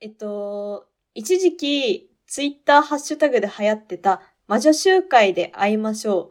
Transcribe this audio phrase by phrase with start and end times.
[0.00, 6.30] えっと、一時期、ツイッターハッシュタグで流行ってた、魔女集会で会いましょ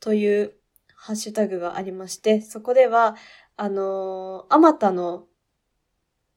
[0.00, 0.54] という
[0.94, 3.16] ハッシュタグがありまして、そこでは、
[3.56, 5.26] あのー、あまたの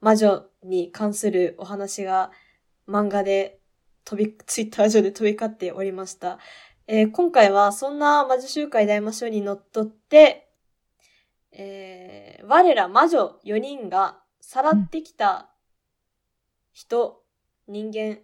[0.02, 2.32] 魔女に関するお話が
[2.88, 3.60] 漫画で
[4.04, 6.40] 飛び、ツイッター上で飛び交っておりました。
[6.88, 10.50] えー、今回はそんな魔女集会で会いましょうにのっとって、
[11.54, 15.55] えー、我ら魔女4人がさらってきた
[16.76, 17.24] 人、
[17.70, 18.20] 人間、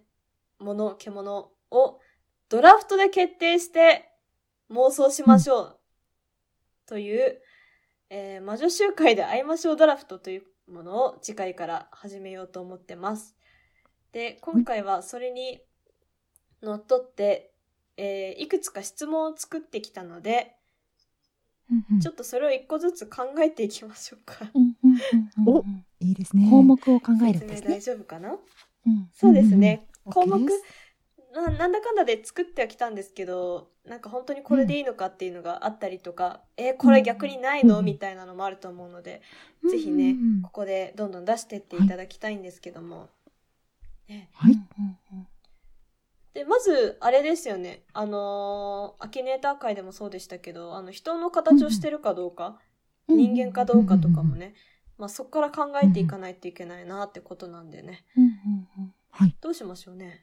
[0.58, 2.00] 物、獣を
[2.50, 4.10] ドラフトで決定して
[4.70, 5.78] 妄想しましょう。
[6.84, 7.40] という、
[8.10, 13.34] えー、魔女集会で会いましょうドラフトというものを次回から始めようと思ってます。
[14.12, 15.62] で、今回はそれに
[16.62, 17.54] のっとって、
[17.96, 20.56] えー、いくつか質問を作ってきたので、
[22.02, 24.50] ちょっとそれを一個ずつ考えていきましょうか。
[25.46, 25.64] お、
[26.00, 26.48] いいですね。
[26.50, 27.68] 項目を考えるんですね。
[27.68, 28.34] 大丈夫かな、う
[28.90, 29.86] ん、そうですね。
[30.04, 30.46] 項目？
[31.34, 39.22] な、なんだかんだで作ってはきたんですけど、なんか本当にこれでいいのかっていうのがあったりとか、うん、えー、これ逆にないの、みたいなのもあると思うので、
[39.62, 43.08] うん、ぜひね、ここでどんどん出してっていただきたいんですけども。
[44.08, 44.54] ね、はい。
[46.34, 47.82] で、まず、あれですよね。
[47.92, 52.58] あのー、アキネーター界でもそうでしたけど、あの、人の形をしてるかどうか、
[53.08, 54.54] うん、人間かどうかとかもね、
[55.02, 58.04] まあ、そこから考えていかないといけないなってことなんでね。
[59.10, 59.34] はい。
[59.40, 60.22] どうしましょうね。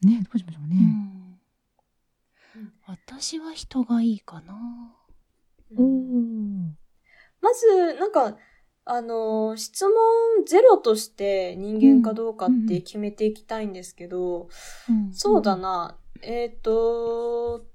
[0.00, 0.76] ねどうしましょうね。
[2.54, 4.54] うん、私は人がいいかな。
[5.76, 5.82] お
[7.40, 8.36] まず、なんか、
[8.84, 9.92] あの、質問
[10.46, 14.50] ゼロとして人間かどうかって決めていきたいんですけど、
[14.88, 15.98] うん、そうだな。
[16.20, 17.66] えっ、ー、と、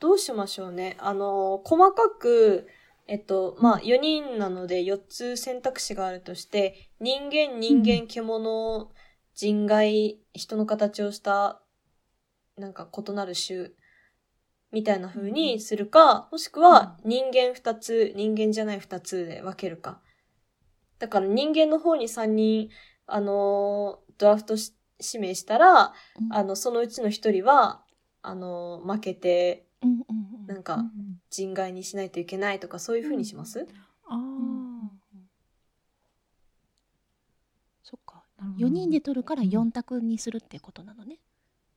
[0.00, 0.96] どうしましょうね。
[0.98, 2.66] あの、細かく、
[3.06, 8.90] えっと、まあ、4人なので4つ選択肢があるとして、人間、人間、獣、
[9.34, 11.60] 人外、人の形をした
[12.56, 13.70] なんか異なる種
[14.70, 20.00] みたいな風にするか、もしくは人間二つ、人間じゃない二つで分けるか。
[20.98, 22.70] だから人間の方に三人、
[23.06, 24.54] あのー、ドラフト
[25.00, 27.82] 指名したら、うん、あの、そのうちの一人は、
[28.22, 29.66] あのー、負けて、
[30.46, 30.84] なんか、
[31.30, 33.66] 人外にしないといけないとか、そういう風にします、うん、
[34.06, 34.90] ああ、
[37.82, 38.24] そっか。
[38.58, 41.18] 4人で取るから4択にするってことなのね。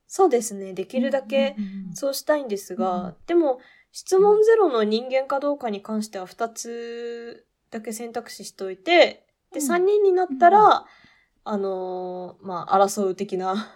[0.08, 0.74] そうですね。
[0.74, 1.56] できるだけ
[1.94, 3.60] そうしたいんですが、でも、
[3.92, 10.86] 質問ゼロの人間かどうかに関しては2つだけ選択肢しといて、で、3人になったら、
[11.44, 13.74] あのー、まあ、争う的な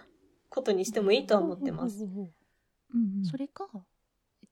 [0.48, 2.06] ことにしてもいいとは思ってます。
[3.30, 3.68] それか、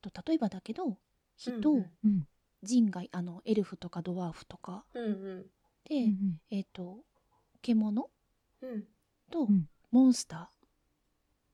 [0.00, 0.98] と、例えばだけど、
[1.36, 2.28] 人、うんうん、
[2.62, 5.46] 人外、あの、エルフとかドワーフとか、うんうん、
[5.88, 7.04] で、うん、えっと、
[7.62, 8.10] 獣、
[8.60, 8.84] うん、
[9.30, 9.48] と、
[9.90, 10.50] モンスタ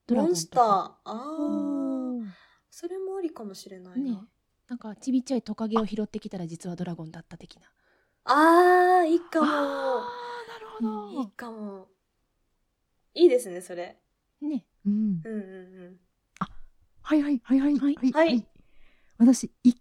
[0.08, 0.14] ー。
[0.14, 0.62] モンスター。
[0.62, 2.44] ああ。
[2.70, 4.10] それもありかもしれないな。
[4.12, 4.18] ね、
[4.68, 7.68] なんかちびっちゃいトカゲを拾ってきたら実はドラゴンだった的な。
[8.24, 9.46] ああ、いいかも。
[9.46, 10.08] あ
[10.48, 11.20] なるほど。
[11.22, 11.88] いいかも。
[13.14, 13.98] いいですね、それ。
[14.40, 14.66] ね。
[14.84, 15.22] うん。
[15.24, 16.00] うんうんうん。
[17.04, 17.78] あ、はいはいはいはい。
[17.78, 18.12] はい。
[18.12, 18.46] はい、
[19.18, 19.80] 私、一見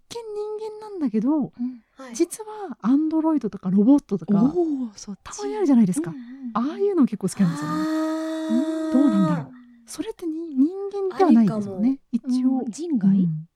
[0.60, 1.52] 人間なんだけど、うん
[1.96, 6.12] はい、実はアンドロイドとかロボットとか、たまにあるじゃないですか。
[6.12, 8.94] うんうん、ああいうの結構好きなんですよね。
[8.94, 9.54] どうなんだろう。
[9.86, 10.70] それってに人
[11.10, 12.00] 間ではないですよね。
[12.12, 13.48] 一応、人外、うん、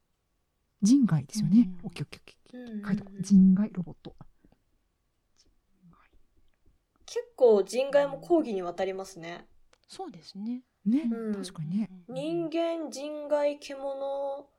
[0.82, 1.70] 人外ですよね。
[1.84, 2.88] オッケーオッケーオッケー。
[2.88, 3.22] 書いとこう。
[3.22, 4.16] 人外ロボット。
[7.06, 9.48] 結構人外も講義にわたりますね。
[9.88, 10.64] そうですね。
[10.90, 11.90] ね、うん、確かにね。
[12.08, 14.50] 人間、人外、獣、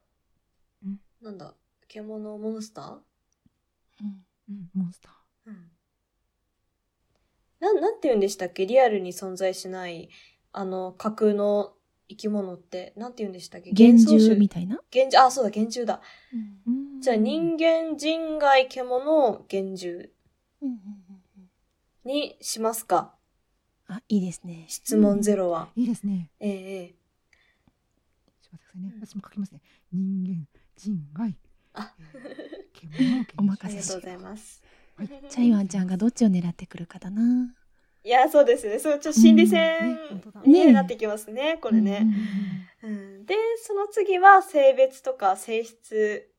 [1.23, 1.55] なんだ、
[1.89, 2.99] 獣、モンスター？
[4.03, 5.51] うん、うん、モンスター。
[5.51, 5.71] うん。
[7.61, 8.67] な、なんて言うんでしたっけ？
[8.67, 10.09] リアルに存在しない、
[10.53, 11.75] あの、架空の
[12.09, 13.73] 生き物って、なんて言うんでしたっけ？
[13.73, 14.77] 幻獣みたいな？
[14.77, 16.01] 幻獣、あ、そうだ、幻獣だ。
[16.67, 20.09] うん、じゃあ、人間、人外、獣、幻獣
[22.05, 23.18] にしますか。
[23.89, 24.67] あ、いいですね。
[24.69, 25.69] 質問ゼロは。
[25.75, 26.31] いいですね。
[26.41, 26.53] ええ
[26.83, 26.95] え
[28.43, 29.17] ちょっと待ってくださいね。
[29.17, 29.61] 私も書きますね。
[29.93, 30.47] 人間、
[30.77, 31.37] 人外、
[31.73, 31.95] あ、
[32.75, 34.63] 獣、お任せしありがとうございます。
[34.97, 37.55] はい、チャイワンちゃんがどっちを狙ってくるかだな。
[38.05, 38.79] いや、そうですね。
[38.79, 39.99] そう、ちょっと心理戦
[40.45, 42.07] になってきますね、ねこれね、
[42.83, 43.25] うん。
[43.27, 46.31] で、その次は性別とか性質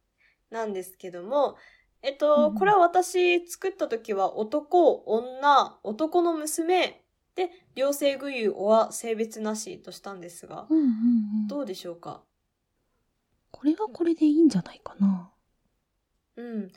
[0.52, 1.58] なんですけども、
[2.02, 6.99] えっと、うん、これは私作った時は男、女、男の娘
[7.40, 10.88] で、両性具有は性別なしとしたんですが、うんうんう
[11.46, 12.22] ん、どうでしょうか？
[13.52, 15.32] これはこれでいいんじゃないかな。
[16.36, 16.72] うん。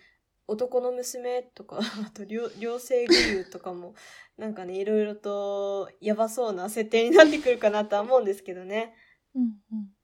[0.46, 3.96] 男の娘とか、 あと両、両性具有とかも、
[4.38, 8.94] なんかね、いろいろとやばそうな設定になってくるかなとは思うんですけどね。
[9.34, 9.42] うん
[9.72, 9.96] うん。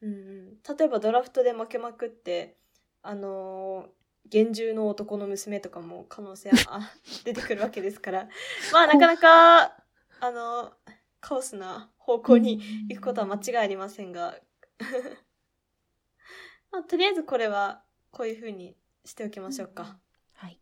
[0.00, 0.76] うんうん。
[0.76, 2.58] 例えばドラフトで負けまくって、
[3.02, 6.80] あのー、厳重の男の娘とかも可能性は
[7.24, 8.28] 出てくるわけですから、
[8.72, 9.81] まあなかなか、
[10.24, 10.72] あの、
[11.18, 14.38] カオスな方向に行くことは間違いありませんが、
[16.70, 19.98] まあ、とりあえずこれはこういうふうにしておきましょうか。
[20.34, 20.60] はい。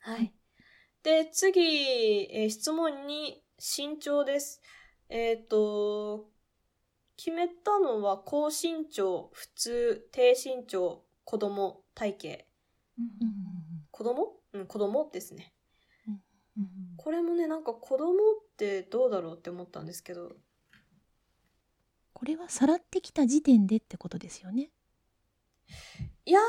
[0.00, 0.34] はい。
[1.04, 4.60] で、次、えー、質問に身長です。
[5.08, 6.32] えっ、ー、と、
[7.16, 12.44] 決めたのは高身長、普通、低身長、子供、体型。
[12.98, 14.40] うん、子供？
[14.54, 15.54] うん、子供ですね。
[16.98, 18.14] うん、これもね、なんか子供っ
[18.56, 20.36] てどうだろうって思ったんですけど。
[22.12, 24.70] これはさらってきた時点でってことですよね。
[26.24, 26.40] いや、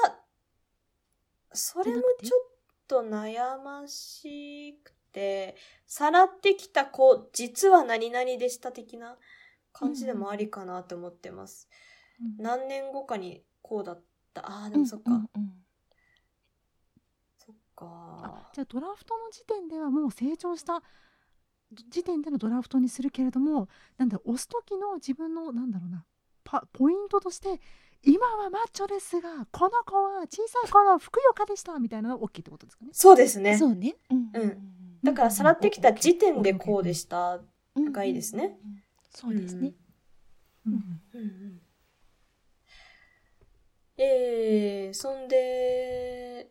[1.53, 2.41] それもちょっ
[2.87, 5.55] と悩ましくて、
[5.85, 9.17] さらってきた子、実は何々でした的な
[9.71, 11.69] 感じでもありかなと思ってます。
[12.19, 14.03] うん、何年後かにこうだっ
[14.33, 14.49] た。
[14.49, 15.11] ああ、でもそっか。
[15.11, 15.53] うんうんうん、
[17.79, 18.49] か。
[18.53, 20.81] じゃあドラフトの時点ではもう成長した
[21.89, 23.67] 時点でのドラフトにするけれども、
[23.97, 26.05] なんだ、押す時の自分の、なんだろうな、
[26.73, 27.61] ポイントとして
[28.03, 32.91] 今はマッチョですがこの子は小さい頃ふくよかでしたみたいなのが OK ってことですかね。
[32.93, 33.57] そうですね。
[33.57, 33.95] そうね。
[34.09, 34.57] うん、うん、
[35.03, 37.39] だからさらってきた時点でこうでした
[37.75, 38.57] がいいですね、
[39.11, 39.73] そうですね。
[40.65, 40.73] うん。
[41.13, 41.61] うんうん。
[43.97, 46.49] えー、そんで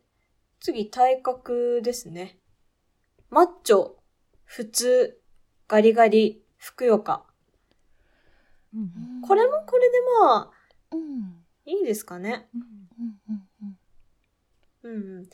[0.68, 2.36] 次体格ですね
[3.30, 3.92] マッチョ
[4.44, 5.18] 普通
[5.66, 7.24] ガリガリふくよか
[9.22, 10.50] これもこれでまあ、
[10.92, 12.50] うん、いいですかね。
[12.54, 12.62] うん
[13.00, 13.78] うん
[14.84, 14.88] うん。
[14.88, 15.24] うんうん。
[15.24, 15.30] で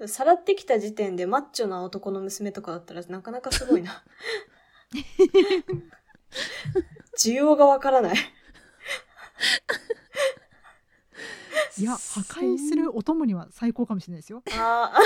[0.00, 4.02] も、さらってきた時点でマッチョな男の娘とかだったらなかなかすごいな。
[7.16, 8.16] 需要がわからない
[11.78, 14.42] いや、破壊するお供には最高かもしれないですよ。
[14.50, 15.00] ああ、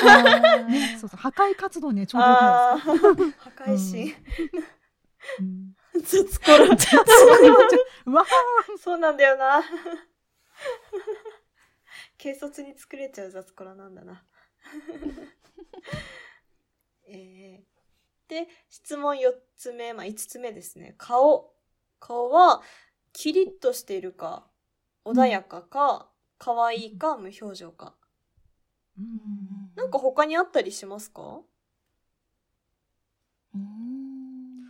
[0.65, 2.87] ね、 そうそう、破壊活動ね、ちょうどよくないです
[3.37, 3.39] か。
[3.39, 4.15] 破壊神。
[5.41, 6.77] うん雑コラ。
[8.79, 9.63] そうなんだよな。
[12.23, 14.25] 軽率に作れちゃう雑コラなんだな。
[17.09, 20.95] えー、で、質問4つ目、まあ5つ目ですね。
[20.99, 21.53] 顔。
[21.99, 22.63] 顔は、
[23.13, 24.49] キリッとしているか、
[25.05, 27.95] 穏やかか、可愛いか、無表情か。
[28.99, 31.41] うん、なんか他にあったりしますか？
[33.55, 34.63] うん。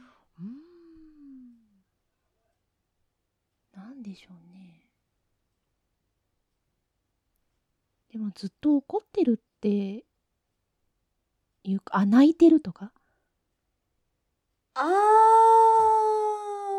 [3.74, 4.80] なんでしょうね。
[8.10, 10.04] でもずっと怒ってるって
[11.64, 12.92] いうか、あ、泣いてるとか？
[14.74, 14.82] あ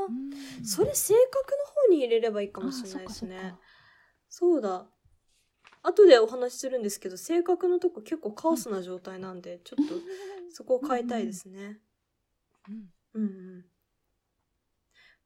[0.10, 3.56] ー、それ性格の方に入れればいいかもしれないですね。
[4.40, 4.86] そうだ。
[5.82, 9.96] 後でお話しするんですけど、性格のとこ結構カオスな状態なんで、ちょっと
[10.54, 11.82] そこを変えたいですね。
[12.70, 12.94] うん。
[13.16, 13.26] うんう
[13.58, 13.66] ん。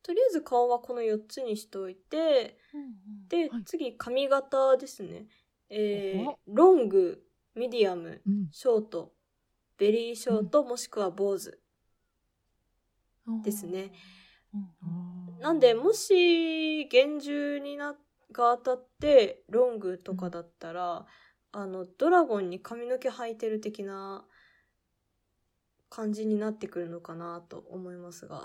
[0.02, 5.28] とりあえず顔はこの4つにしておいて、うんうん、で、はい、次髪型ですね。
[5.68, 7.22] えー、ロング、
[7.54, 8.22] ミディアム、
[8.54, 9.14] ショート、
[9.78, 11.60] ベリーショート、もしくは坊主
[13.44, 13.92] ですね。
[15.42, 17.98] なんで、もし、厳重にな、
[18.32, 21.06] が当たって、ロングとかだったら、
[21.52, 24.26] あの、ドラゴンに髪の毛生えてる的な
[25.90, 28.44] 感じになってくるのかなと思いますが。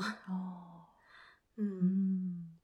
[1.56, 2.60] うん。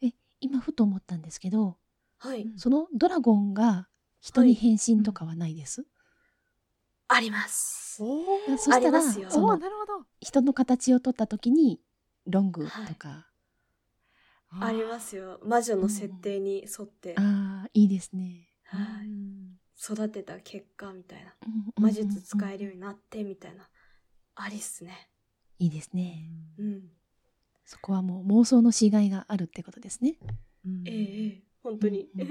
[0.00, 1.76] え、今ふと思ったんですけど、
[2.18, 2.48] はい。
[2.56, 3.88] そのドラゴンが
[4.20, 5.84] 人に変身とかはないです、
[7.08, 7.96] あります。
[8.58, 11.80] そしたら、そのなるほど人の形を取った時に
[12.26, 13.26] ロングとか、
[14.50, 15.40] ありますよ。
[15.44, 17.14] 魔女の設定に沿って。
[17.16, 18.48] ああ、いいですね。
[18.64, 19.08] はい。
[19.80, 21.34] 育てた結果みたいな。
[21.76, 23.68] 魔術使えるようになってみたいな。
[24.34, 25.10] ありっすね。
[25.58, 26.30] いいですね。
[26.58, 26.82] うん。
[27.64, 30.16] そこはもう妄想のしがいがあるってことですね。
[30.86, 32.08] ええ本当に。
[32.16, 32.24] で、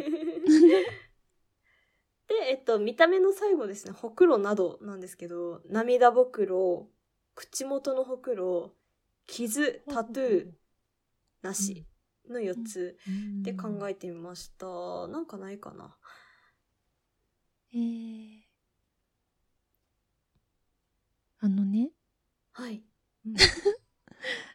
[2.50, 6.90] えっと、見た目の最後ですね、ほくろなどなんですけど、涙ぼくろ、
[7.36, 8.76] 口元のほくろ、
[9.28, 10.52] 傷、タトゥー、
[11.42, 11.86] なし
[12.32, 12.98] の4つ
[13.42, 15.08] で考えてみました。
[15.08, 15.96] なんかないかな。
[17.74, 18.40] えー、
[21.40, 21.92] あのね。
[22.52, 22.84] はい。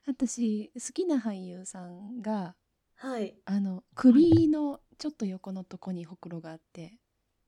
[0.06, 2.56] 私好きな俳優さんが
[2.96, 3.36] はい。
[3.44, 6.98] あの首のちょっと横のとこにほくろがあって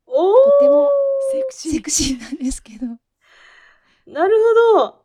[0.07, 0.91] おとても
[1.33, 2.87] セクシー セクシーなんですけど。
[4.07, 4.37] なる
[4.75, 5.04] ほど。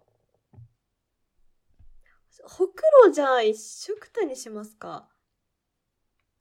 [2.57, 5.07] ほくろじゃあ一緒くたにしますか。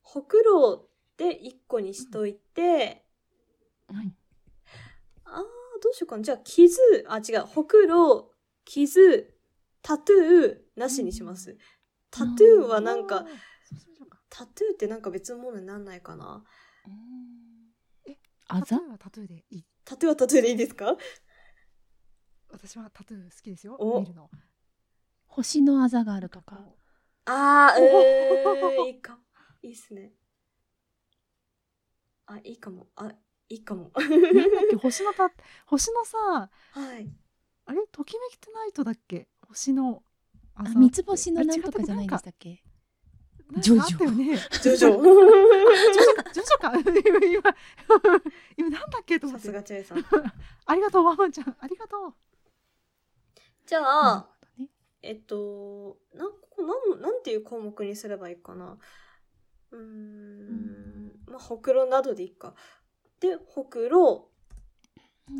[0.00, 0.88] ほくろ
[1.18, 3.04] で一個にしといて、
[3.90, 4.14] うん、はい。
[5.24, 5.42] あー、
[5.82, 6.22] どうしようかな。
[6.22, 7.40] じゃあ、傷、あ、違う。
[7.40, 8.32] ほくろ、
[8.64, 9.34] 傷、
[9.82, 11.58] タトゥー、なしにします。
[12.10, 13.26] タトゥーはなんか、
[14.30, 16.42] タトゥーってなんか別のものになんないかな。
[18.06, 18.16] え、
[18.48, 18.76] あざ？
[18.76, 20.96] はタトゥーでいいタトゥーはタトゥーでいいですか？
[22.50, 23.76] 私はタトゥー好きですよ。
[24.00, 24.30] 見るの。
[25.38, 26.58] 星のあざがあるとか。
[27.26, 29.16] あー、えー、いいか。
[29.62, 30.10] いいっすね。
[32.26, 32.88] あ、いいかも。
[32.96, 33.12] あ、
[33.48, 33.92] いいかも。
[33.94, 34.74] なんだっけ？
[34.82, 35.30] 星のた、
[35.66, 36.18] 星のさ、
[36.72, 37.08] はい。
[37.66, 37.86] あれ？
[37.92, 39.28] ときめきトゥナイトだっけ？
[39.46, 40.02] 星の
[40.56, 42.64] あ三つ星のなんとかじゃないでしたっけ？
[43.58, 44.10] ジョジョ。
[44.10, 44.98] ね、ジョジョ。
[44.98, 46.72] ジョジョか、ジョジョか。
[46.74, 47.52] 今、
[48.56, 49.20] 今、なんだっけ？
[49.20, 49.46] と思って。
[49.46, 49.98] さすがチェイさん。
[50.66, 51.56] ありがとう、ワンワンちゃん。
[51.60, 52.14] ありがとう。
[53.64, 54.28] じゃあ、
[55.02, 56.30] えっと、なん、
[56.90, 58.78] なん、なんていう項目にすればいいかな？
[59.70, 62.54] うん、まあ、ほくろなどでいいか。
[63.20, 64.30] で、ほくろ、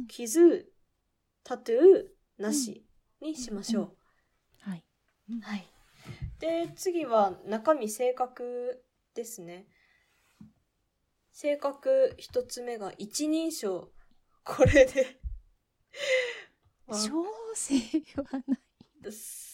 [0.08, 0.70] 傷、
[1.42, 2.86] タトゥー、なし
[3.20, 3.96] にしましょう。
[4.60, 4.84] はい。
[5.42, 5.66] はい。
[6.38, 8.84] で、次は中身性格
[9.14, 9.66] ですね。
[11.32, 13.92] 性格一つ目が一人称。
[14.44, 15.20] これで
[16.88, 17.24] 小
[17.54, 17.74] 生
[18.22, 18.58] はない。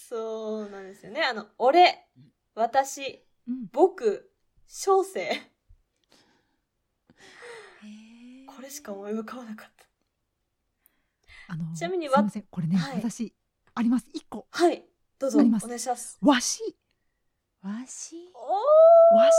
[0.08, 1.22] そうなんですよね。
[1.22, 2.06] あの、俺、
[2.54, 4.30] 私、うん、僕、
[4.66, 5.30] 小生。
[8.46, 9.86] これしか思い浮かばなかった。
[11.48, 12.44] あのちなみにすみません。
[12.50, 13.34] これね、はい、私
[13.74, 14.06] あります。
[14.14, 14.46] 一個。
[14.50, 14.84] はい。
[15.18, 15.40] どうぞ。
[15.40, 16.18] お願いします。
[16.22, 16.76] わし。
[17.62, 18.30] わし？
[19.12, 19.32] わし？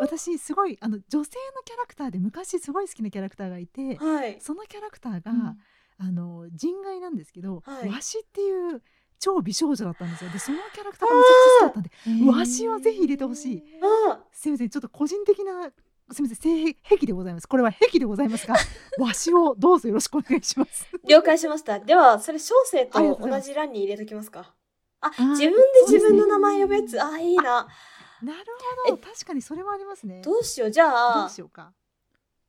[0.00, 5.58] 私すごいあの女性のキャラクターで昔すごい好きなキャラクターがいて、はい、そのキャラクターが、うん、
[5.98, 8.82] あの人外なんですけど、はい、わしっていう
[9.22, 10.30] 超美少女だったんですよ。
[10.30, 13.62] でそのキャラクターがめちゃくちゃ好きだったんでわしをぜひ入れてほしい。
[14.32, 15.70] すみませんちょっと個人的な
[16.10, 17.46] すみません性癖でございます。
[17.46, 18.56] これは癖でございますが
[18.98, 20.88] わしをどうぞよろしくお願いします。
[21.04, 21.78] 了解しました。
[21.78, 24.52] ではそれ小生と同じ欄に入れときますか。
[25.00, 27.00] あ自分で自分の名前呼ぶやつ。
[27.00, 27.68] あ,、あいいな。
[28.22, 28.44] なる
[28.86, 28.96] ほど。
[28.98, 30.20] 確かにそれはありますね。
[30.22, 30.70] どうしよう。
[30.72, 31.72] じゃあどうしようか。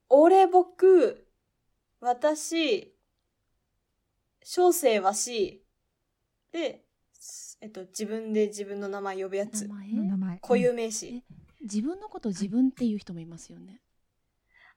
[0.09, 1.27] 俺僕
[1.99, 2.95] 私
[4.43, 5.62] 小生わし
[6.53, 6.85] で
[7.59, 10.39] えっと自分で自分の名前呼ぶやつ名前？
[10.39, 11.23] 固有名詞、
[11.61, 13.81] 自分のこと自分っていう人もいますよね。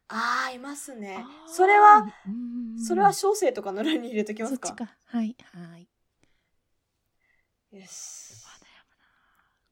[0.08, 1.24] ああ、いますね。
[1.48, 2.06] それは、
[2.78, 4.68] それは小生とかの欄に入れときますか？
[4.68, 4.96] そっちか。
[5.04, 5.88] はい、はい。
[7.78, 8.46] よし。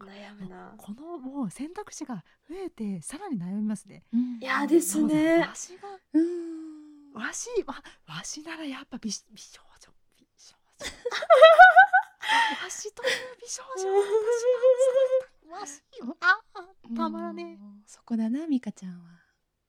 [0.01, 0.75] 悩むな。
[0.77, 4.03] このもう選択肢が増えてさらに悩みますね。
[4.43, 5.39] いやですね。
[5.39, 9.74] わしが、うん、わし、わ、わしならやっぱ美美少女、美少女。
[12.65, 13.09] わしという
[13.43, 13.85] 美少女、私
[15.51, 16.17] はわしよ。
[16.21, 18.97] あたまらねそこだな、ミカちゃんは。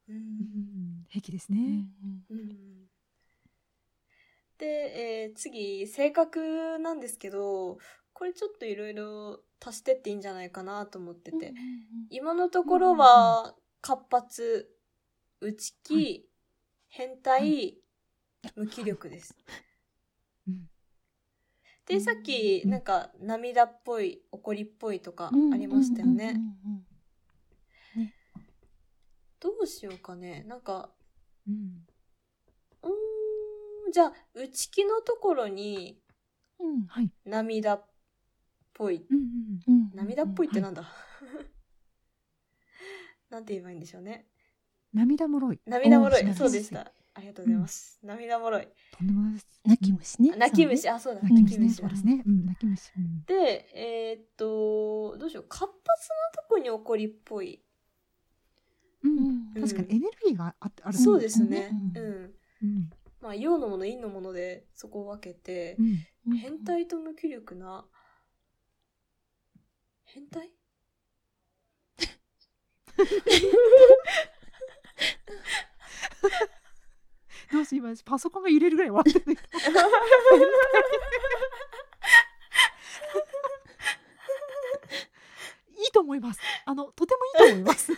[0.08, 1.06] うん。
[1.10, 1.90] 平気ですね。
[2.30, 2.88] うん。
[4.58, 4.66] で、
[5.28, 7.80] えー、次、性格なんですけど、
[8.14, 11.54] これちょっといろいろ足してっていいんじゃないかなと思ってて。
[12.10, 14.74] 今のところは、活発、
[15.42, 16.26] 内気、はい、
[16.88, 19.36] 変態、はい、無気力です。
[21.90, 26.36] うんで、さっき、なんか、涙っぽい、怒りっぽいとかありましたよね。
[29.40, 30.44] どうしようかね。
[30.48, 30.90] なんか、
[31.48, 31.86] うん。
[32.82, 36.02] うん、じゃあ、内気のところに、
[36.60, 37.12] うん、はい。
[37.26, 37.86] 涙っ
[38.74, 39.06] ぽい。
[39.08, 39.20] うん
[39.68, 40.92] うん、涙っぽいってなんだ、はい、
[43.30, 44.28] なんて言えばいいんでしょうね。
[44.94, 45.62] 涙もろい。
[45.66, 46.34] 涙もろい。
[46.34, 46.92] そうでした。
[47.16, 48.00] ありがとうございます。
[48.04, 48.68] うん、涙もろい。
[48.92, 49.48] とんでもないです。
[49.64, 50.36] 泣き虫ね。
[50.36, 51.22] 泣き虫、あ、そうだ。
[51.22, 51.70] 泣き虫ね。
[51.70, 52.22] そうですね。
[52.26, 52.92] うん、泣き虫。
[53.26, 55.46] で、えー、っと、どうしよう。
[55.48, 57.62] 活発なとこに怒りっぽい。
[59.04, 61.70] うん、確かにエネルギーがああるそうですね。
[61.96, 62.36] うん。
[62.64, 62.90] うん、
[63.22, 65.78] まあ、陽のもの、陰のもので、そこを分けて、
[66.42, 67.88] 変態と無気力な、
[70.04, 70.52] 変態？
[77.56, 79.38] どうし今パソコンが揺れるぐらい笑ってる。
[85.78, 86.42] いいと思います。
[86.66, 87.94] あのとてもいいと思います。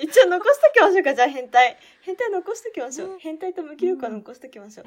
[0.00, 1.14] 一応残しときましょうか。
[1.14, 1.76] じゃあ変態。
[2.02, 4.86] 変態残しときましょう、変態と無気力は残しときましょう、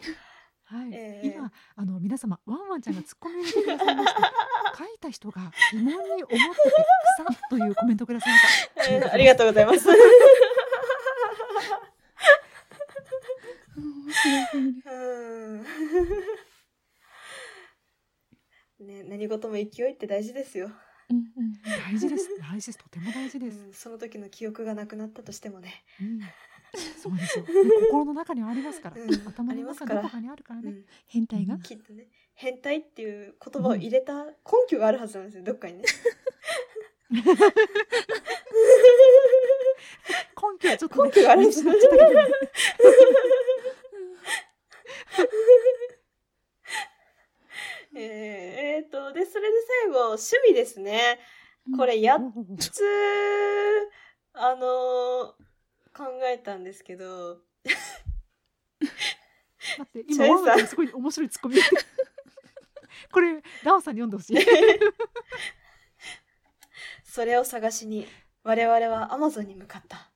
[0.73, 4.21] はい、えー、今あの皆様ワンワンちゃんがツッコミを入れてくださいました
[4.75, 6.39] 書いた人が疑問に思ってて
[7.21, 9.87] 草というコメントくださいました、えー、 ありがとうございます
[18.79, 20.69] ね、何事も勢いって大事ですよ。
[21.09, 22.27] うんうん、大事です。
[22.39, 22.77] 大事です。
[22.77, 25.83] とても大事です、うん、その時の記憶がなくなったとしてもね。
[26.01, 26.19] うん、
[26.75, 27.45] そうですよ。
[27.45, 29.01] 心の中にはありますから。
[29.01, 30.71] うん、頭の中どこかにあるからね。
[30.71, 32.07] うん、変態が、きっとね。
[32.33, 34.31] 変態っていう言葉を入れた根
[34.67, 35.43] 拠があるはずなんですよ。
[35.43, 35.83] どっかにね。
[37.11, 37.21] 根
[40.59, 41.73] 拠はちょっと、ね、根拠があるんですよ。
[47.95, 51.19] えー、っと、で、それで最後、趣味ですね。
[51.77, 52.19] これ、やっ
[52.57, 52.81] つ、
[54.33, 55.35] あの
[55.95, 57.37] 考えたんですけど。
[59.77, 61.55] 待って、今、ワンワンすごい面白いツッコミ。
[63.11, 64.37] これ、ダオさんに読んでほしい。
[67.05, 68.07] それを探しに、
[68.43, 70.09] 我々はアマゾンに向かった。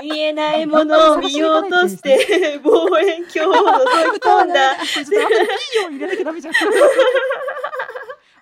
[0.00, 4.76] 見えないものを見ようとして、望遠鏡を覗き込んだ。
[4.86, 6.54] ちょっとピーを入れなきゃダメじゃん。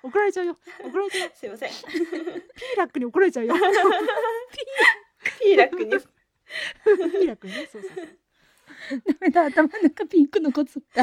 [0.02, 0.56] 怒られちゃうよ。
[0.84, 1.30] 怒られちゃう。
[1.34, 1.70] すいません。
[1.70, 1.80] ピー
[2.76, 3.54] ラックに怒られちゃうよ。
[3.54, 3.64] ピー、
[5.40, 5.90] ピーラックに。
[5.90, 8.06] ピーラックにね、そうそうそう。
[9.06, 11.02] ダメだ、頭の中ピンクのコツった。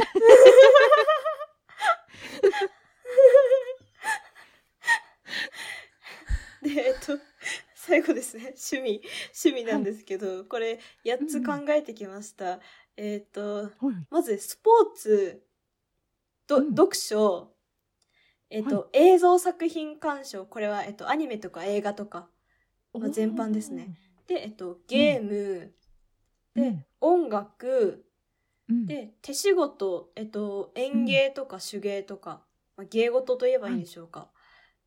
[6.62, 7.20] で、えっと、
[7.76, 8.56] 最後ですね。
[8.56, 9.02] 趣味、
[9.46, 12.54] 趣味なんですけど、はい、これ8つ考えてきました。
[12.54, 12.60] うん、
[12.98, 15.44] えっ、ー、と、はい、まずスポーツ、
[16.48, 17.52] ど、うん、読書、
[18.50, 22.28] えっ、ー、と、はい、映像作品鑑賞、これは、えっ、と、アニメとか映画とか、
[22.94, 23.96] まあ、全般ですね。
[24.28, 25.74] で、えっと、ゲーム、
[26.56, 28.06] うん、で、音楽、
[28.68, 32.42] で、手仕事、えっと、園芸とか手芸とか、
[32.78, 34.32] まあ、芸事と言えばいいんでしょうか。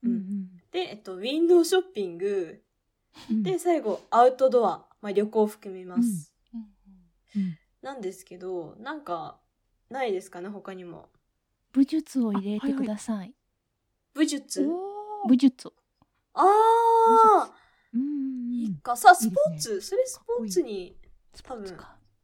[0.02, 2.62] うん、で、えっと、ウィンドウショッピング、
[3.42, 6.32] で、最後、アウトドア、まあ、旅行を含みます。
[7.82, 9.40] なんですけど、なんか、
[9.90, 11.08] ないですかね、他にも。
[11.72, 13.16] 武術を入れてください。
[13.16, 13.34] はいはい、
[14.14, 14.68] 武術？
[15.28, 15.72] 武術。
[16.34, 17.57] ああいい
[18.78, 18.96] か。
[18.96, 20.96] さあ、スポーツ、ね、それスポーツに、
[21.42, 21.64] 多分、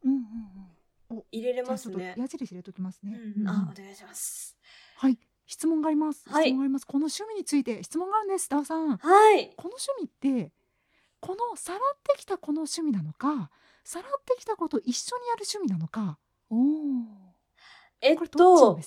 [0.03, 2.15] うんうんうん、入れれますね。
[2.17, 3.17] 矢印入れときますね。
[3.37, 4.57] うん、あ、お願いします。
[4.97, 5.17] はい。
[5.47, 6.27] 質問があります。
[6.29, 6.87] はい、質問があります。
[6.87, 8.97] この趣味について質問があるんです、ダーさん。
[8.97, 9.53] はい。
[9.55, 10.51] この趣味って、
[11.25, 13.49] このさらってきたこの趣味なのか
[13.83, 16.19] さらってきたことを一緒にやる趣味なのか
[16.51, 16.55] お
[18.01, 18.79] えっと、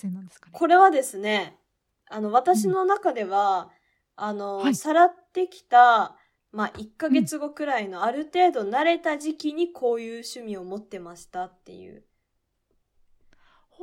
[0.52, 1.56] これはですね
[2.08, 3.70] あの私の中では、
[4.16, 6.14] うん、あの、はい、さらってきた
[6.52, 12.04] まあ1ヶ月後くらいのある程度慣れた時期にこういう趣味を持ってましたっていう。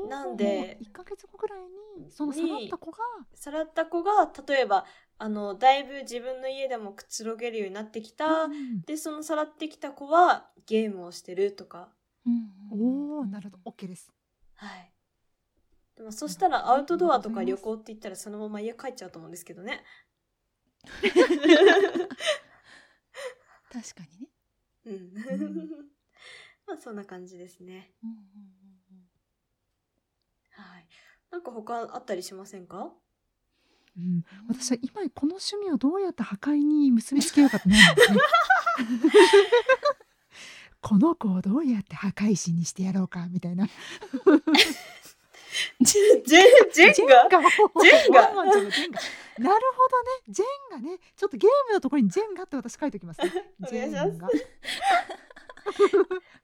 [0.09, 1.59] なんで1ヶ月後くらい
[2.01, 2.97] にそのさらった子が？
[3.33, 4.85] さらった子が例えば
[5.17, 8.43] あの、だいぶ自分の家でもくつろげるようになってきた。
[8.43, 11.89] うん、で、そのさらってきた子はゲームをしてるとか。
[12.25, 13.71] うん、おおなるほど。
[13.71, 14.11] OK です。
[14.55, 14.91] はい。
[15.95, 19.83] でもそしたらアウトドアとか旅行って言ったらそのまま家帰っちゃうと思うんですけどね。
[23.81, 24.29] 確かにね。
[24.85, 24.93] うん。
[24.93, 25.11] うん、
[26.65, 27.91] まあそんな感じですね。
[28.03, 28.23] うんうんうん、
[30.51, 30.87] はい。
[31.29, 32.93] なんか他あったりしませんか？
[33.97, 38.19] うん、私は今この趣味をどうやって破壊に結びつけようかと思うんですね。
[40.81, 43.67] この子をどうやって破壊神にしてやろうかみたいな。
[45.79, 47.29] ジェンジェンジェンガ？
[47.29, 48.29] ジェンガ
[49.37, 50.09] なるほどね。
[50.29, 50.45] ジェ
[50.77, 53.31] ンガねちょっとゲームのところにジェンガって私書いておきますね。
[53.69, 54.29] ジェンガ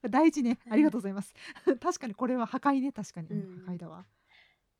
[0.10, 0.60] 大事ね。
[0.70, 1.34] ありがとうございます。
[1.80, 2.92] 確かにこれは破壊ね。
[2.92, 4.06] 確かに、うん、破壊だわ。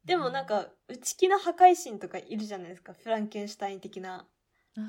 [0.04, 2.94] でもなんか内気な破壊神とかいるじゃないですか。
[2.94, 4.28] フランケンシュタイン的な。
[4.78, 4.82] あ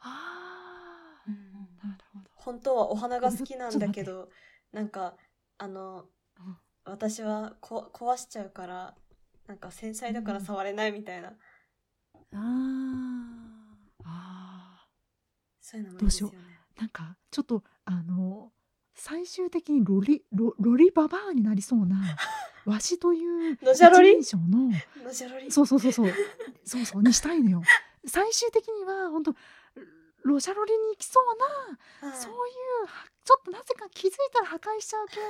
[0.00, 2.30] あ、うん、なるほど。
[2.34, 4.30] 本当はお花が好きなんだけど
[4.72, 5.16] なんか
[5.58, 6.06] あの、
[6.84, 8.94] 私はこ壊しちゃうから
[9.46, 11.36] なんか繊細だから触れないみたいな、うん、
[12.32, 12.38] あ
[14.04, 14.86] あ
[15.60, 16.34] そういうのもいいですよね。
[16.78, 18.50] なんかちょっとあの
[18.94, 21.96] 最終的にロリロロリババアになりそうな
[22.66, 24.16] わしというのじゃろり？
[24.48, 24.70] の
[25.50, 26.12] そうそうそうそう。
[26.64, 27.62] そうそうにしたいのよ。
[28.06, 29.34] 最終的には本当
[30.22, 32.34] ロシャロリに行きそうな、そういう
[33.30, 35.20] ちょっとなぜか気づいたら破壊しちゃう系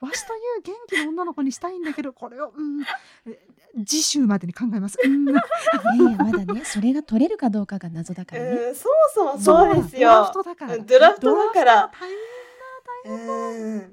[0.00, 2.82] のわしという元気な女の子にしたいんだけど これを、うん、
[3.84, 4.96] 次週までに考えます。
[5.04, 5.40] うん、いや
[5.96, 8.50] いやまだねそれが取れるかどうかが謎だからね。
[8.70, 10.08] うそもそもそうですよ。
[10.08, 10.78] ドラフトだから。
[10.78, 11.92] ドラフトだから。
[11.92, 12.08] 大
[13.04, 13.86] 変だ大変だ。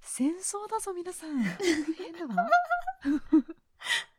[0.00, 1.54] 戦争だぞ皆さん大
[1.96, 2.50] 変だわ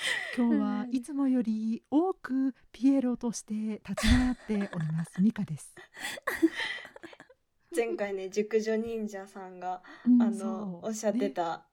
[0.36, 3.54] 今日はいつもより多くピエロとして
[3.88, 5.74] 立ち回っておりますミカです。
[7.74, 11.64] 前回ね熟女忍者さんが、うん、あのおっしゃってた、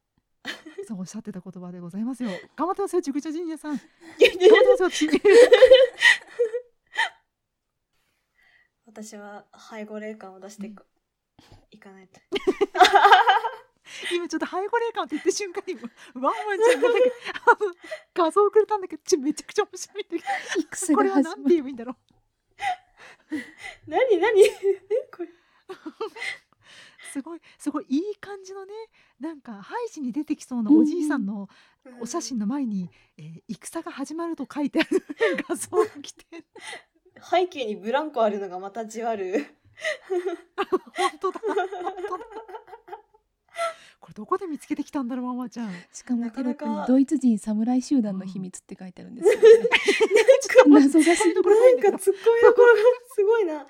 [0.45, 0.51] ね、
[0.87, 2.29] そうおっしゃってた言葉でございますよ。
[2.55, 3.81] 頑張ってますよ熟女忍者さん。
[8.85, 10.85] 私は背後霊感を出していく、
[11.71, 12.19] いかないと
[14.13, 15.75] 今ちょっと背後霊感って言った瞬間に
[16.15, 17.09] ワンワンちゃんがなんか
[18.13, 20.23] 画像をくれたんだけどちめちゃくちゃ面白いんだ
[20.77, 21.95] けどこれは何て言えばいいんだろう
[23.87, 24.49] 何何？
[25.15, 25.29] これ。
[27.11, 28.73] すごいすごいいい感じのね
[29.19, 31.47] なんかハイジに出てきそうなおじいさんの
[32.01, 35.03] お写真の前に、うん、えー、戦が始まると書いてある
[35.47, 36.25] 画像が来て。
[37.19, 39.45] 背景にブランコあるのがまたじわる。
[40.55, 41.39] 本当だ。
[41.39, 41.55] 本
[42.07, 42.25] 当だ
[44.07, 45.69] これどこで見つけてきたんだろうママちゃん。
[45.91, 49.41] しかもテロップにドイツ人侍集団の秘密って書いてあるんですよ、ね、
[50.69, 51.33] 謎がしい。
[51.33, 52.79] ところなんか突っ込みどころが
[53.13, 53.67] すごいな。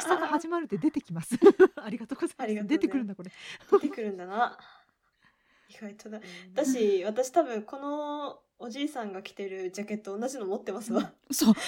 [0.00, 1.36] 戦が始まるって出てき ます。
[1.76, 3.30] ありがとうございます、ね、出てくるんだこれ。
[3.70, 4.58] 出てくるんだな。
[5.68, 6.20] 意外とだ。
[6.56, 11.12] 私私多分このおじいさんが着てるジャケット同じの持ってますわ。
[11.30, 11.54] そう。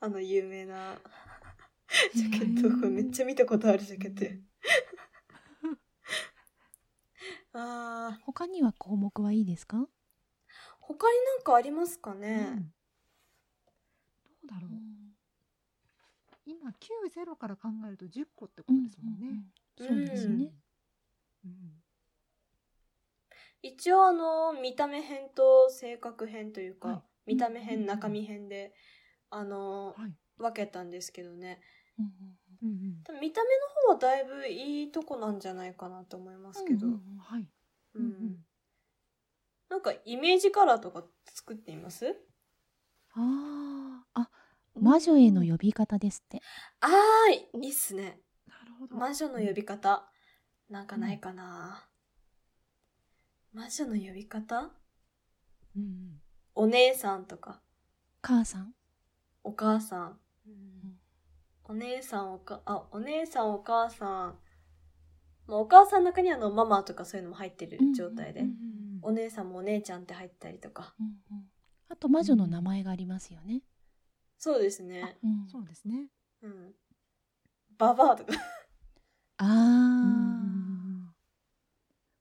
[0.00, 0.98] あの有名な
[2.14, 4.24] ジャケットこれめっちゃ見たことあるジャケット
[7.58, 9.88] あ他には項目はいいですか？
[10.80, 12.74] 他になんかありますかね、うん、
[14.48, 14.70] どうだろう、
[16.44, 16.74] 今9
[17.10, 19.44] ゼロから考えると10個ってことですもんね、
[19.78, 20.52] うんうんうん、そうですね、
[21.44, 21.82] うん、
[23.62, 26.94] 一応あの見た目編と性格編というか、は
[27.26, 28.74] い、見た目編、中身編で
[29.30, 31.60] あの、はい、分けたんですけどね、
[31.98, 32.04] うん
[32.62, 32.70] うん
[33.08, 37.46] うん、見た目の方はだいぶいいとこなんじゃないかなと思いますけど、うんうん、はい、
[37.94, 38.36] うん、うん、
[39.68, 42.16] なんかイメージカラーとか作っています？
[43.14, 44.28] ああ
[44.74, 46.42] 魔女への呼び方ですって。
[46.80, 48.18] ああいいっすね。
[48.48, 48.96] なるほど。
[48.96, 50.10] 魔女の呼び方、
[50.68, 51.86] なんかないかな、
[53.52, 54.72] 魔女の呼び方、
[55.76, 56.20] うん、
[56.56, 57.60] お姉さんとか。
[58.20, 58.74] 母さん。
[59.44, 60.83] お母さん、うん
[61.64, 64.38] お姉さんおか、あ、お姉さんお母さん、
[65.46, 68.74] まあ、お母さんの中にあのママとかそういうのも入ってる状態で、うんうんうん
[69.04, 70.94] お姉さんもお姉ちゃんって入ったりとか。
[70.98, 71.44] うんうん、
[71.90, 73.60] あと魔女の名前がありますよね。
[74.38, 75.18] そうですね。
[75.22, 76.06] うん、そうですね。
[76.42, 76.72] うん。
[77.76, 78.32] ババアとか
[79.36, 81.14] ああ。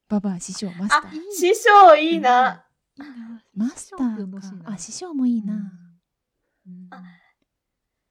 [0.09, 1.11] ババア師匠マスター。
[1.31, 2.65] 師匠いいな。
[2.97, 3.43] いいな。
[3.55, 4.71] マスターか。
[4.71, 5.71] あ、師匠もいいな。
[6.89, 7.01] あ、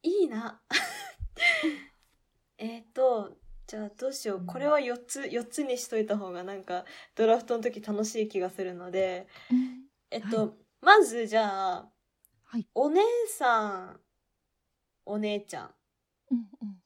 [0.03, 0.62] いいな。
[2.59, 4.46] えっと、じゃあどうしよう。
[4.46, 9.26] これは4つ、4つにしといた方がなんかドラフトの時楽しい気がするので、
[10.11, 11.92] えっと、はい、まずじゃあ、
[12.44, 14.00] はい、お姉さん、
[15.05, 15.74] お姉ちゃん。
[16.31, 16.83] うんうん、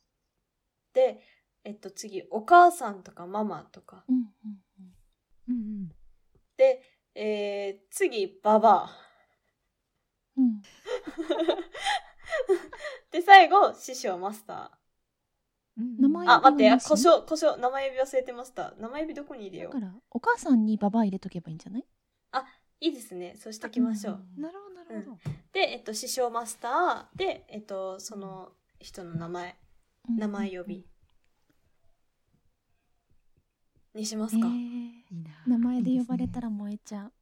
[0.93, 1.21] で、
[1.65, 4.05] えっと次、お母さんとかママとか。
[4.09, 4.17] うん。
[5.49, 5.89] うんうん、
[6.57, 6.83] で、
[7.15, 9.07] えー、次、ババア。
[10.37, 10.63] うん、
[13.17, 16.03] で、最後、師匠、マスター。
[16.03, 18.75] 名前あ、待って、故障、故障、名前指忘れてました。
[18.79, 19.73] 名前指どこに入れよう。
[19.73, 21.85] だから、お母さんにババア入れとけばいいんじゃない？
[22.33, 22.45] あ、
[22.79, 23.35] いいですね。
[23.39, 24.21] そうしときましょう。
[24.39, 25.19] なるほど、なるほど。
[25.55, 29.57] で、えっと、師匠マスターで、えっと、その人の名前、
[30.11, 30.87] 名前呼び。
[33.95, 34.47] にしますか。
[35.47, 37.13] 名前で呼ばれたら燃えちゃう。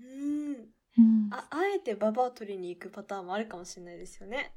[0.00, 0.04] う
[0.52, 0.73] ん。
[0.96, 4.52] うん、ああえてババア取りに行くパターンもあるかもしれないですよね。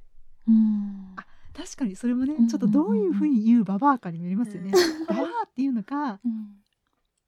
[0.48, 4.72] うん、あ確かにそれもね、ちょっとどういうふうに言うババアかにもよりますよね。
[4.72, 6.62] うん、ババアっていうのか、うん、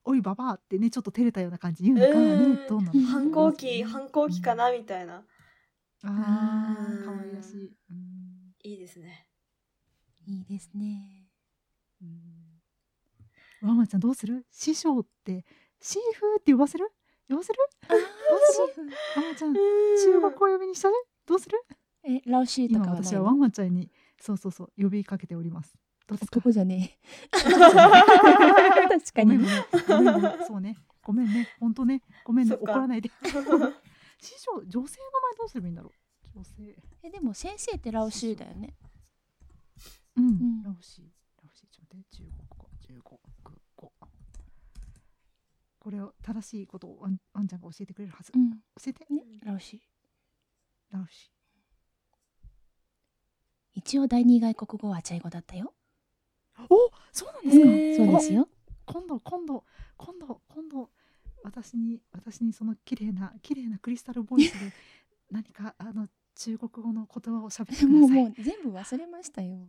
[0.06, 3.06] おいババアってねちょっと照れたような感じで言うのかね、どうなの？
[3.08, 5.16] 反抗期反抗期かなみたいな。
[5.16, 5.24] あ
[6.04, 7.56] あ可愛らし
[8.64, 8.70] い。
[8.70, 9.26] いいですね。
[10.28, 11.26] いいですね。
[13.62, 14.46] ワンワンちゃんどうする？
[14.52, 15.44] 師匠って
[15.82, 16.92] 师父って呼ばせる？
[17.30, 17.60] 呼ばせる？
[17.88, 18.00] どう
[18.74, 18.90] する？
[19.16, 19.54] ワンワンちゃん。
[19.54, 21.64] 中国語呼びにしたねどうする？
[22.04, 25.76] え老师とか私はワンワンちゃんにそうそうそう呼びかけております。
[26.08, 26.52] どうですか？
[26.52, 26.98] じゃね
[27.32, 27.38] え。
[27.38, 27.50] 確
[29.14, 29.46] かに。
[30.48, 30.78] そうね。
[31.04, 31.48] ごめんね。
[31.60, 32.02] 本当ね。
[32.26, 32.56] ごめんね。
[32.56, 33.12] 怒らないで。
[34.20, 35.92] 師匠女性の名前どうすればいいんだろ
[36.36, 36.40] う？
[36.40, 36.76] 女性。
[37.04, 38.76] えでも先生ってラオシーだよね。
[40.18, 41.06] うん、ラオシー。
[41.44, 41.70] ラオシー。
[41.70, 42.18] ちょっと待って。
[42.18, 42.68] 中国語。
[42.82, 43.20] 中国
[45.90, 48.58] これを正しいことをワンワンちゃんが教えてくれるはず、うん、教
[48.90, 49.82] えて、ね、ラウシ
[50.92, 51.32] ラウシ
[53.74, 55.74] 一応第二外国語はチャイ語だったよ。
[56.70, 58.06] おそうなんですか。
[58.06, 58.48] そうですよ。
[58.86, 59.64] 今度今度
[59.98, 60.90] 今度今度
[61.44, 64.72] 私に私にその綺麗な綺麗なクリスタルボイスで
[65.32, 67.88] 何かあの中国語の言葉を喋ってください。
[67.88, 69.68] もうもう全部忘れましたよ。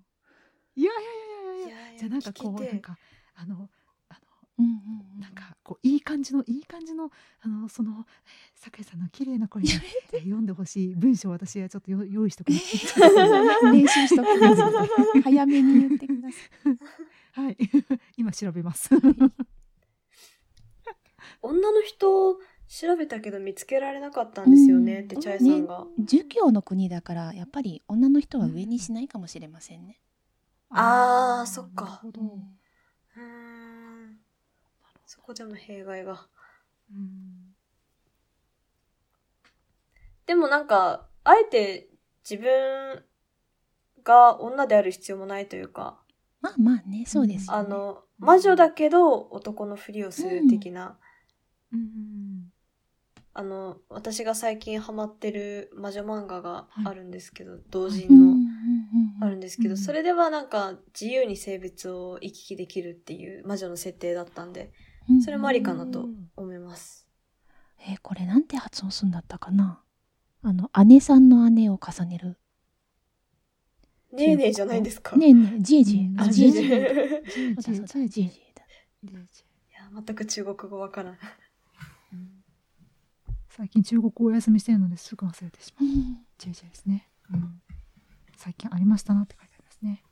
[0.77, 1.99] いやいやいやいやいや。
[1.99, 2.99] じゃあなんかこうなんか
[3.37, 3.71] あの
[4.61, 4.71] うんうん
[5.15, 8.07] うん、なんかこういい感じのいい感じのあのその
[8.55, 9.69] 酒井さんの綺麗な声で
[10.21, 12.53] 読んでほしい文章を私はちょっと 用意しとく。
[12.53, 12.61] 練
[13.89, 14.29] 習しとく。
[15.23, 16.39] 早めに言ってくださ
[17.41, 17.45] い。
[17.47, 17.57] はい、
[18.17, 18.91] 今調べます。
[21.43, 30.01] 女の人調べたけど見つけられなかったんですよね、ってチャイさんが、ね、儒教の国だからやっぱり女の人は上にしないかもしれませんね。
[30.69, 32.03] ああそっか。
[32.05, 32.61] うん
[35.13, 36.29] そこでも弊害が。
[36.89, 37.53] うん、
[40.25, 41.89] でもなんか、あえて
[42.23, 43.03] 自分
[44.05, 46.01] が女である必要もないというか。
[46.41, 50.97] まあまあね、そうです、ね、あの、魔女だけど男のふりをする的な。
[51.73, 52.53] うん、うん、
[53.35, 58.37] あの、私が最近ハマってる魔女漫画があるんですけど、はい、同人の、
[59.23, 64.71] あるんですけど、それではなんか自由に性別を行き来できるっていう魔女の設定だったんで、
[65.23, 67.07] それもありかなと思います。
[67.89, 69.83] えー、これなんて発音するんだったかな？
[70.43, 72.39] あの、姉さんの姉を重ねる。
[74.13, 75.17] ねえねえじゃないですか。
[75.17, 76.11] ねえねえ、じえじえ。
[76.21, 77.23] あ、じえじえ。
[77.27, 77.87] じえじえ。
[77.87, 78.65] じえじえだ。
[79.05, 79.15] い
[79.73, 81.21] や、全く中国語わからない。
[83.49, 85.89] 最近中国語お休みしてるのですぐ忘れてしまう。
[86.39, 87.09] じえじえですね。
[87.33, 87.61] うん。
[88.37, 90.03] 最近ありましたなって書いてありますね。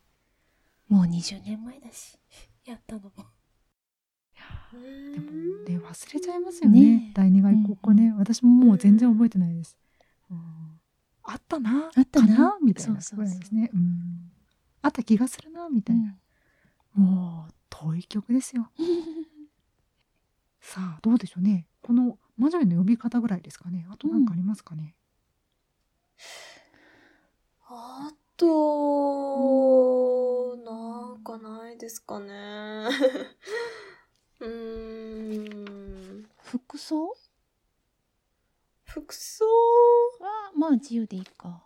[0.87, 2.17] もう20年前だし、
[2.65, 3.11] やったのも。
[4.73, 9.77] でもね忘れちゃいますよね、ね、第二外国語ね、うん、私ももう全然覚えてないです、
[10.29, 10.37] うん、
[11.31, 11.91] あったな。
[11.95, 12.57] あったな。
[12.63, 13.69] みたいなぐらいですね。
[14.81, 16.15] あった気がするなみたいな、
[16.97, 18.71] うん、もう遠い曲ですよ。
[20.59, 21.67] さあどうでしょうね。
[21.81, 23.85] この魔女への呼び方ぐらいですかね。
[23.91, 24.95] あと何かありますかね、
[27.67, 28.47] あと、
[30.55, 32.87] なんかないですかね。
[34.39, 36.29] うーん。
[36.43, 37.13] 服装？
[38.85, 39.45] 服装？
[40.19, 41.63] は、まあ自由でいいか。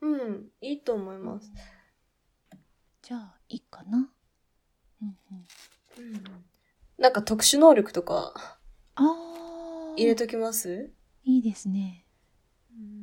[0.00, 1.52] うん、いいと思います。
[3.02, 4.10] じゃあ、いいかな。
[5.02, 5.46] うんうん。
[6.14, 6.22] うん、
[6.98, 8.58] なんか特殊能力とか、
[8.94, 9.94] ああ。
[9.96, 10.90] 入れときます？
[11.24, 12.06] いいですね。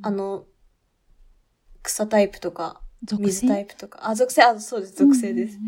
[0.02, 0.48] あの、
[1.84, 2.82] 草タイプとか、
[3.20, 4.08] 水タイプとか。
[4.10, 5.60] あ、属性、あ、そうです、属性です。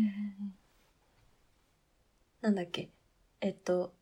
[2.40, 2.90] なんだっけ？
[3.40, 3.94] えっと、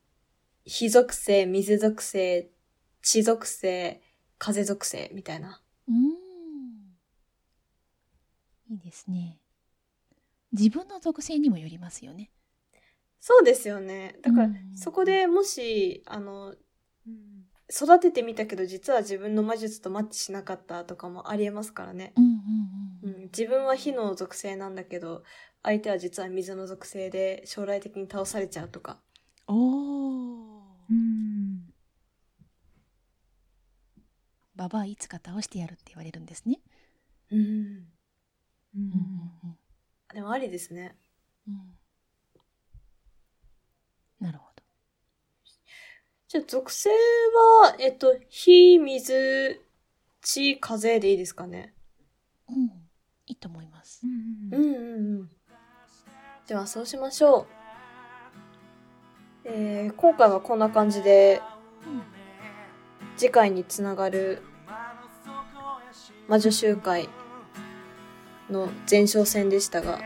[0.65, 2.51] 火属性、水属性、
[3.03, 4.01] 地属性、
[4.39, 5.63] 風属性みたいな。
[5.89, 6.19] うん。
[8.71, 9.39] いいですね。
[10.53, 12.31] 自分の属性にもよりますよね。
[13.21, 14.17] そうですよね。
[14.23, 16.55] だから、そこでもし、あの、
[17.71, 22.15] 育ててみたけど実は自分の魔術とマッチしなかったとかもありえますからね。
[23.33, 25.23] 自分は火の属性なんだけど、
[25.63, 29.01] 相手は実は水の属性で将来的に倒されちゃうとか。
[29.49, 30.77] おお。
[30.91, 31.73] うん。
[34.55, 36.61] ババアいつか倒してやるって言われるんですね。
[37.31, 37.39] うん。
[37.41, 37.87] うん。
[38.75, 39.59] うん、
[40.13, 40.97] でもありですね。
[41.47, 41.79] うん。
[44.21, 44.63] なるほど。
[46.29, 49.63] じゃあ属性は、えっと、火、水、
[50.21, 51.75] 地、風でいいですかね。
[52.49, 52.65] うん。
[53.27, 54.03] いいと思います。
[54.05, 54.65] うんうん
[55.21, 55.31] うん。
[56.47, 57.58] ではそうしましょう。
[59.51, 61.41] えー、今回はこんな感じで、
[61.87, 62.03] うん、
[63.17, 64.43] 次回につながる
[66.29, 67.09] 魔女集会
[68.51, 70.01] の前哨戦でしたが、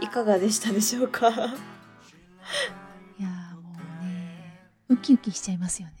[0.00, 1.28] いかがでしたでしょうか？
[1.28, 3.28] いや
[3.62, 5.94] もうねウキウキしちゃいますよね。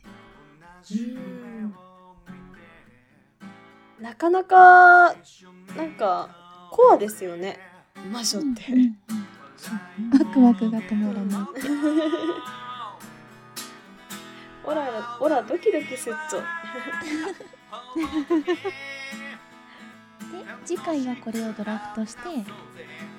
[4.00, 4.56] なかなか
[5.08, 7.58] なんかコアですよね
[8.10, 9.26] 魔女って、うんうんうん
[10.12, 11.46] ワクワクが止まらない。
[14.64, 16.38] オラら、オラドキドキすっと。
[16.38, 16.42] で、
[20.64, 22.20] 次回はこれをドラフトして、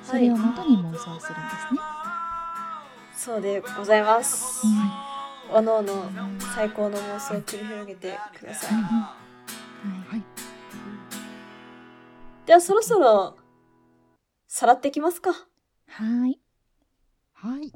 [0.03, 1.79] それを元に妄想するんですね。
[1.79, 4.67] はい、そうでございます。
[4.67, 4.69] う
[5.53, 6.11] ん、おのおの
[6.53, 8.81] 最高の妄想を繰り広げてください。
[8.81, 9.15] は
[10.17, 10.23] い。
[12.45, 13.37] ではそろそろ、
[14.47, 15.46] さらっていきますか。
[15.87, 16.39] はい。
[17.33, 17.71] はい。